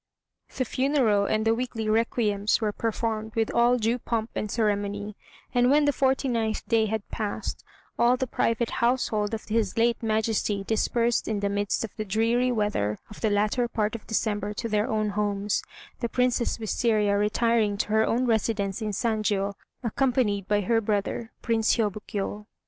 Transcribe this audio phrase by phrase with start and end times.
[0.57, 5.15] The funeral and the weekly requiems were performed with all due pomp and ceremony,
[5.53, 7.63] and when the forty ninth day had passed,
[7.99, 12.51] all the private household of his late Majesty dispersed in the midst of the dreary
[12.51, 15.61] weather of the latter part of December to their own homes;
[15.99, 21.75] the Princess Wistaria retiring to her own residence in Sanjiô, accompanied by her brother, Prince
[21.77, 22.47] Hiôbkiô.